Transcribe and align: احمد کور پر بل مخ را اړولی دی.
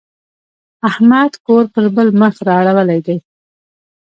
احمد 0.89 1.31
کور 1.45 1.63
پر 1.73 1.85
بل 1.95 2.07
مخ 2.19 2.35
را 2.47 2.53
اړولی 2.61 2.99
دی. 3.05 3.17